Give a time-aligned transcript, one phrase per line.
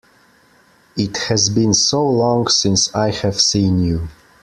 [0.97, 4.07] It has been so long since I have seen you!